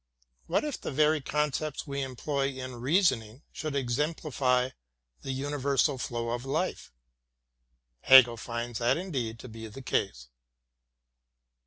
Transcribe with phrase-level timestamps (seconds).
[0.47, 4.71] What if the very concepts we employ in reasoning should exemplify
[5.21, 6.91] the universal flow of life?
[7.99, 10.29] Hegel finds that indeed to be the case.